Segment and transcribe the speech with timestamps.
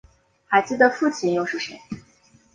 [0.47, 1.79] 孩子的父亲又是谁？